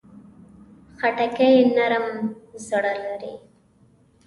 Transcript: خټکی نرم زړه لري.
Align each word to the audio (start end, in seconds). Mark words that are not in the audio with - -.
خټکی 0.97 1.53
نرم 1.75 2.07
زړه 2.67 2.93
لري. 3.05 3.33